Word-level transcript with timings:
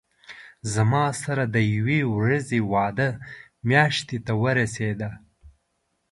زما 0.73 1.05
سره 1.23 1.43
د 1.55 1.57
یوې 1.75 2.01
ورځې 2.17 2.59
وعده 2.71 3.09
میاشتې 3.69 4.17
ته 4.25 4.33
ورسېده. 4.43 5.09